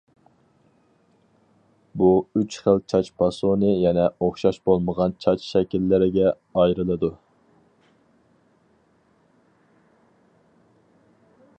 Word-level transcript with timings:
بۇ 2.01 2.07
ئۈچ 2.39 2.57
خىل 2.67 2.81
چاچ 2.93 3.11
پاسونى 3.21 3.69
يەنە 3.83 4.07
ئوخشاش 4.27 4.57
بولمىغان 4.71 5.15
چاچ 5.27 5.45
شەكىللىرىگە 5.49 6.33
ئايرىلىدۇ. 6.33 7.13